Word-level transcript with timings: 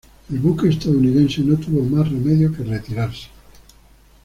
El 0.31 0.39
buque 0.39 0.67
estadounidense 0.69 1.41
no 1.41 1.57
tuvo 1.57 1.83
más 1.83 2.09
remedio 2.09 2.51
que 2.51 2.63
retirarse. 2.63 3.27